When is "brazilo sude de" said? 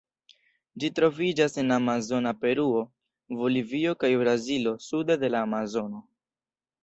4.23-5.33